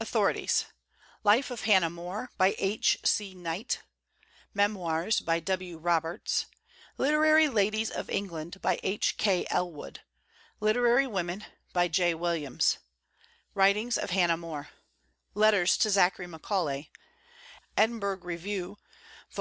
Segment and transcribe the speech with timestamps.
[0.00, 0.64] AUTHORITIES
[1.22, 3.32] Life of Hannah More, by H.C.
[3.36, 3.80] Knight;
[4.52, 5.78] Memoirs, by W.
[5.78, 6.46] Roberts;
[6.98, 9.46] Literary Ladies of England, by H.K.
[9.50, 10.00] Elwood;
[10.58, 12.12] Literary Women, by J.
[12.12, 12.78] Williams;
[13.54, 14.70] Writings of Hannah More;
[15.32, 16.90] Letters to Zachary Macaulay;
[17.76, 18.78] Edinburgh Review,
[19.30, 19.40] vol.